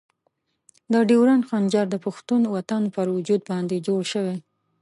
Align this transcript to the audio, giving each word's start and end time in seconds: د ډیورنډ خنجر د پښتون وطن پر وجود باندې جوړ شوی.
د 0.93 0.95
ډیورنډ 1.09 1.43
خنجر 1.49 1.85
د 1.91 1.95
پښتون 2.05 2.41
وطن 2.55 2.83
پر 2.95 3.05
وجود 3.15 3.41
باندې 3.49 3.83
جوړ 3.87 4.01
شوی. 4.13 4.37